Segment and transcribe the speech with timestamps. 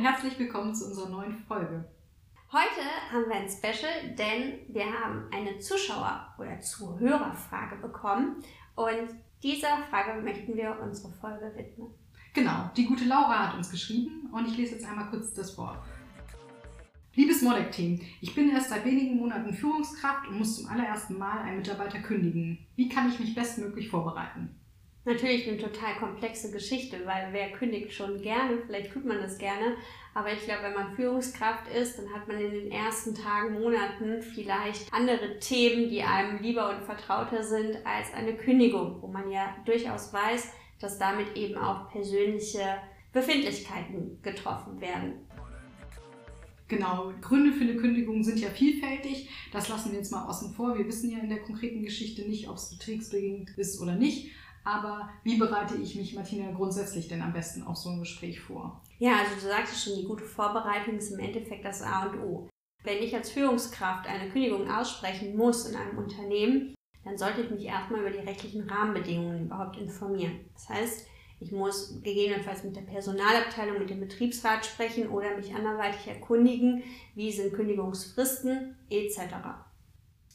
[0.00, 1.84] Herzlich willkommen zu unserer neuen Folge.
[2.50, 8.42] Heute haben wir ein Special, denn wir haben eine Zuschauer- oder Zuhörerfrage bekommen
[8.76, 9.10] und
[9.42, 11.90] dieser Frage möchten wir unsere Folge widmen.
[12.32, 15.84] Genau, die gute Laura hat uns geschrieben und ich lese jetzt einmal kurz das vor.
[17.14, 21.58] Liebes Modec-Team, ich bin erst seit wenigen Monaten Führungskraft und muss zum allerersten Mal einen
[21.58, 22.66] Mitarbeiter kündigen.
[22.74, 24.58] Wie kann ich mich bestmöglich vorbereiten?
[25.06, 29.76] Natürlich eine total komplexe Geschichte, weil wer kündigt schon gerne, vielleicht tut man das gerne,
[30.12, 34.20] aber ich glaube, wenn man Führungskraft ist, dann hat man in den ersten Tagen, Monaten
[34.20, 39.56] vielleicht andere Themen, die einem lieber und vertrauter sind als eine Kündigung, wo man ja
[39.64, 42.78] durchaus weiß, dass damit eben auch persönliche
[43.12, 45.26] Befindlichkeiten getroffen werden.
[46.68, 49.28] Genau, Gründe für eine Kündigung sind ja vielfältig.
[49.52, 50.78] Das lassen wir jetzt mal außen vor.
[50.78, 54.30] Wir wissen ja in der konkreten Geschichte nicht, ob es betriebsbedingt ist oder nicht.
[54.64, 58.82] Aber wie bereite ich mich, Martina, grundsätzlich denn am besten auf so ein Gespräch vor?
[58.98, 62.48] Ja, also du sagtest schon, die gute Vorbereitung ist im Endeffekt das A und O.
[62.84, 66.74] Wenn ich als Führungskraft eine Kündigung aussprechen muss in einem Unternehmen,
[67.04, 70.40] dann sollte ich mich erstmal über die rechtlichen Rahmenbedingungen überhaupt informieren.
[70.54, 71.06] Das heißt,
[71.40, 76.82] ich muss gegebenenfalls mit der Personalabteilung, mit dem Betriebsrat sprechen oder mich anderweitig erkundigen,
[77.14, 79.18] wie sind Kündigungsfristen etc.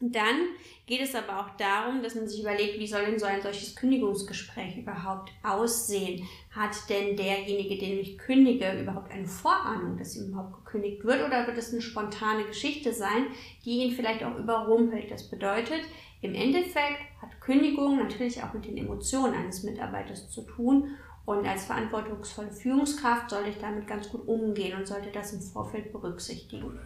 [0.00, 0.50] Dann
[0.86, 3.74] geht es aber auch darum, dass man sich überlegt, wie soll denn so ein solches
[3.74, 6.26] Kündigungsgespräch überhaupt aussehen?
[6.50, 11.26] Hat denn derjenige, den ich kündige, überhaupt eine Vorahnung, dass ihm überhaupt gekündigt wird?
[11.26, 13.26] Oder wird es eine spontane Geschichte sein,
[13.64, 15.10] die ihn vielleicht auch überrumpelt?
[15.10, 15.80] Das bedeutet,
[16.20, 20.96] im Endeffekt hat Kündigung natürlich auch mit den Emotionen eines Mitarbeiters zu tun.
[21.26, 25.92] Und als verantwortungsvolle Führungskraft sollte ich damit ganz gut umgehen und sollte das im Vorfeld
[25.92, 26.78] berücksichtigen.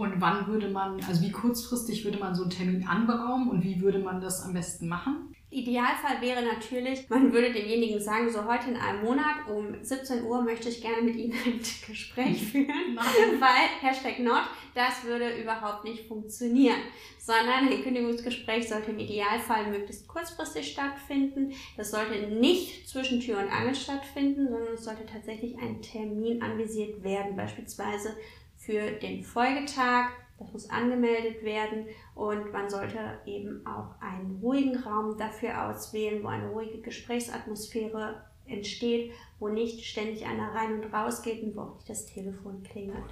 [0.00, 3.82] Und wann würde man, also wie kurzfristig würde man so einen Termin anberaumen und wie
[3.82, 5.36] würde man das am besten machen?
[5.50, 10.40] Idealfall wäre natürlich, man würde demjenigen sagen, so heute in einem Monat um 17 Uhr
[10.40, 14.44] möchte ich gerne mit Ihnen ein Gespräch führen, weil Hashtag not,
[14.74, 16.80] das würde überhaupt nicht funktionieren,
[17.18, 21.52] sondern ein Kündigungsgespräch sollte im Idealfall möglichst kurzfristig stattfinden.
[21.76, 27.02] Das sollte nicht zwischen Tür und Angel stattfinden, sondern es sollte tatsächlich ein Termin anvisiert
[27.02, 28.16] werden, beispielsweise
[28.60, 30.10] für den Folgetag.
[30.38, 36.28] Das muss angemeldet werden und man sollte eben auch einen ruhigen Raum dafür auswählen, wo
[36.28, 41.74] eine ruhige Gesprächsatmosphäre entsteht, wo nicht ständig einer rein und raus geht und wo auch
[41.74, 43.04] nicht das Telefon klingelt.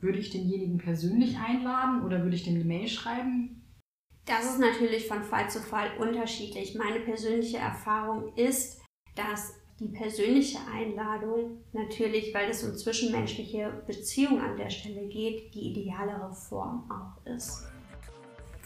[0.00, 3.62] Würde ich denjenigen persönlich einladen oder würde ich dem eine Mail schreiben?
[4.26, 6.74] Das ist natürlich von Fall zu Fall unterschiedlich.
[6.74, 8.82] Meine persönliche Erfahrung ist,
[9.14, 15.70] dass die persönliche Einladung natürlich, weil es um zwischenmenschliche Beziehungen an der Stelle geht, die
[15.72, 17.64] idealere Form auch ist.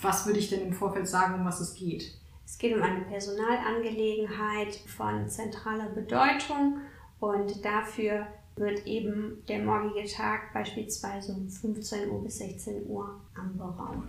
[0.01, 2.15] Was würde ich denn im Vorfeld sagen, um was es geht?
[2.47, 6.79] Es geht um eine Personalangelegenheit von zentraler Bedeutung
[7.21, 14.05] und dafür wird eben der morgige Tag beispielsweise um 15 Uhr bis 16 Uhr anberaumt.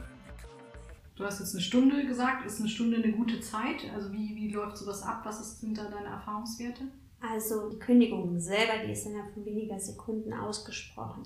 [1.15, 2.45] Du hast jetzt eine Stunde gesagt.
[2.45, 3.89] Ist eine Stunde eine gute Zeit?
[3.93, 5.21] Also wie, wie läuft sowas ab?
[5.23, 6.83] Was sind da deine Erfahrungswerte?
[7.19, 11.23] Also die Kündigung selber, die ist innerhalb von weniger Sekunden ausgesprochen.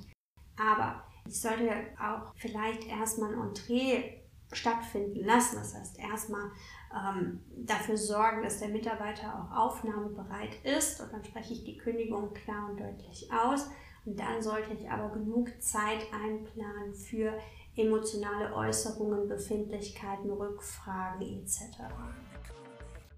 [0.58, 5.58] Aber ich sollte auch vielleicht erstmal ein Entree stattfinden lassen.
[5.58, 6.52] Das heißt, erstmal
[6.94, 11.02] ähm, dafür sorgen, dass der Mitarbeiter auch aufnahmebereit ist.
[11.02, 13.70] Und dann spreche ich die Kündigung klar und deutlich aus.
[14.06, 17.34] Und dann sollte ich aber genug Zeit einplanen für
[17.76, 21.62] emotionale Äußerungen, Befindlichkeiten, Rückfragen etc.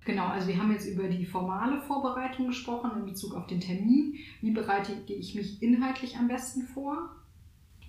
[0.06, 4.16] Genau, also wir haben jetzt über die formale Vorbereitung gesprochen in Bezug auf den Termin.
[4.42, 7.10] Wie bereite ich mich inhaltlich am besten vor?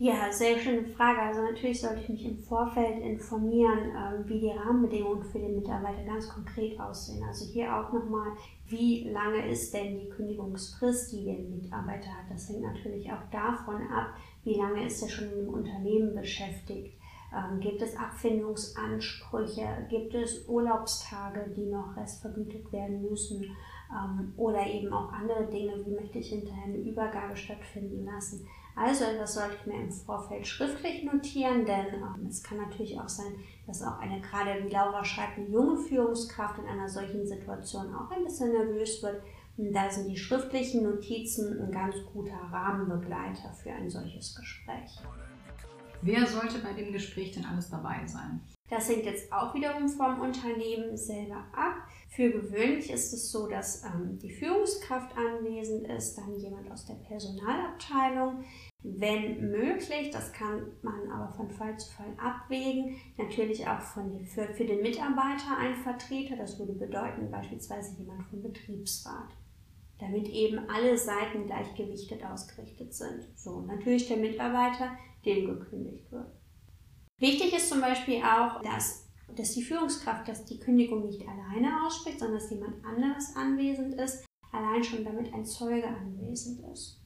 [0.00, 1.20] Ja, sehr schöne Frage.
[1.20, 6.05] Also natürlich sollte ich mich im Vorfeld informieren, ähm, wie die Rahmenbedingungen für den Mitarbeiter
[6.05, 7.25] ganz konkret aussehen.
[7.26, 8.29] Also hier auch nochmal,
[8.69, 12.31] wie lange ist denn die Kündigungsfrist, die der Mitarbeiter hat.
[12.31, 14.14] Das hängt natürlich auch davon ab,
[14.49, 16.97] wie lange ist er schon im Unternehmen beschäftigt.
[17.35, 19.87] Ähm, gibt es Abfindungsansprüche?
[19.91, 23.45] Gibt es Urlaubstage, die noch restvergütet werden müssen?
[23.93, 28.47] Ähm, oder eben auch andere Dinge, wie möchte ich hinterher eine Übergabe stattfinden lassen?
[28.75, 33.09] Also das sollte ich mir im Vorfeld schriftlich notieren, denn ähm, es kann natürlich auch
[33.09, 33.35] sein,
[33.67, 38.11] dass auch eine, gerade wie Laura schreibt, eine junge Führungskraft in einer solchen Situation auch
[38.11, 39.21] ein bisschen nervös wird,
[39.61, 45.01] Da sind die schriftlichen Notizen ein ganz guter Rahmenbegleiter für ein solches Gespräch.
[46.01, 48.41] Wer sollte bei dem Gespräch denn alles dabei sein?
[48.71, 51.75] Das hängt jetzt auch wiederum vom Unternehmen selber ab.
[52.09, 56.95] Für gewöhnlich ist es so, dass ähm, die Führungskraft anwesend ist, dann jemand aus der
[56.95, 58.45] Personalabteilung.
[58.85, 64.55] Wenn möglich, das kann man aber von Fall zu Fall abwägen, natürlich auch von für,
[64.55, 66.37] für den Mitarbeiter ein Vertreter.
[66.37, 69.35] Das würde bedeuten beispielsweise jemand vom Betriebsrat
[69.99, 73.27] damit eben alle Seiten gleichgewichtet ausgerichtet sind.
[73.37, 76.33] So, natürlich der Mitarbeiter, dem gekündigt wird.
[77.19, 82.21] Wichtig ist zum Beispiel auch, dass, dass die Führungskraft dass die Kündigung nicht alleine ausspricht,
[82.21, 87.03] sondern dass jemand anderes anwesend ist, allein schon damit ein Zeuge anwesend ist.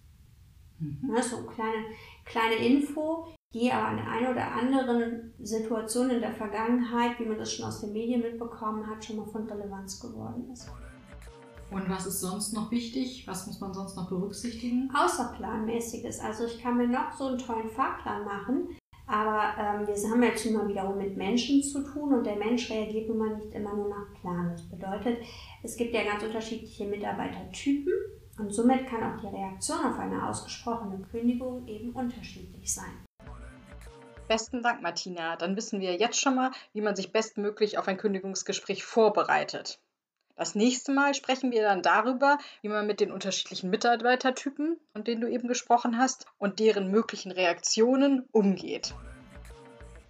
[0.79, 1.15] Mhm.
[1.15, 1.85] Ja, so eine kleine,
[2.25, 7.39] kleine Info, die aber an der einen oder anderen Situation in der Vergangenheit, wie man
[7.39, 10.71] das schon aus den Medien mitbekommen hat, schon mal von Relevanz geworden ist.
[11.73, 13.27] Und was ist sonst noch wichtig?
[13.27, 14.91] Was muss man sonst noch berücksichtigen?
[14.95, 16.21] Außerplanmäßiges.
[16.21, 18.77] Also ich kann mir noch so einen tollen Fahrplan machen,
[19.07, 23.09] aber ähm, wir haben jetzt immer wiederum mit Menschen zu tun und der Mensch reagiert
[23.09, 24.51] nun mal nicht immer nur nach Plan.
[24.53, 25.19] Das bedeutet,
[25.63, 27.93] es gibt ja ganz unterschiedliche Mitarbeitertypen
[28.39, 33.07] und somit kann auch die Reaktion auf eine ausgesprochene Kündigung eben unterschiedlich sein.
[34.29, 35.37] Besten Dank, Martina.
[35.37, 39.81] Dann wissen wir jetzt schon mal, wie man sich bestmöglich auf ein Kündigungsgespräch vorbereitet.
[40.43, 45.21] Das nächste Mal sprechen wir dann darüber, wie man mit den unterschiedlichen Mitarbeitertypen, von denen
[45.21, 48.93] du eben gesprochen hast, und deren möglichen Reaktionen umgeht.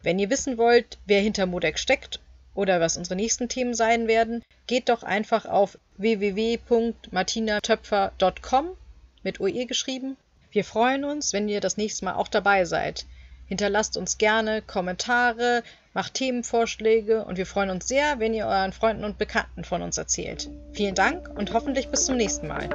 [0.02, 2.20] Wenn ihr wissen wollt, wer hinter Modex steckt
[2.54, 8.76] oder was unsere nächsten Themen sein werden, geht doch einfach auf www.martinatöpfer.com
[9.22, 10.16] mit OE geschrieben.
[10.50, 13.04] Wir freuen uns, wenn ihr das nächste Mal auch dabei seid.
[13.48, 15.62] Hinterlasst uns gerne Kommentare,
[15.94, 19.98] macht Themenvorschläge und wir freuen uns sehr, wenn ihr euren Freunden und Bekannten von uns
[19.98, 20.50] erzählt.
[20.72, 22.70] Vielen Dank und hoffentlich bis zum nächsten Mal.